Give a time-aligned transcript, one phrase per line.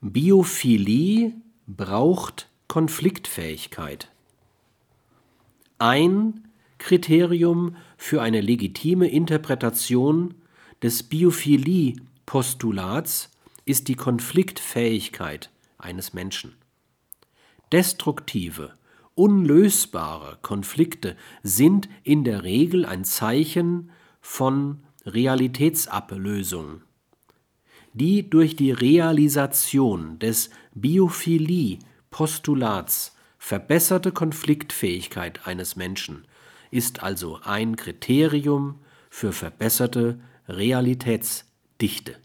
[0.00, 1.32] Biophilie
[1.66, 4.12] braucht Konfliktfähigkeit.
[5.78, 6.46] Ein
[6.78, 10.36] Kriterium für eine legitime Interpretation
[10.82, 13.30] des Biophilie-Postulats
[13.64, 16.54] ist die Konfliktfähigkeit eines Menschen.
[17.72, 18.74] Destruktive,
[19.16, 23.90] unlösbare Konflikte sind in der Regel ein Zeichen
[24.20, 26.82] von Realitätsablösung.
[27.92, 36.26] Die durch die Realisation des Biophilie-Postulats verbesserte Konfliktfähigkeit eines Menschen
[36.70, 38.80] ist also ein Kriterium
[39.10, 42.16] für verbesserte Realitätsdichte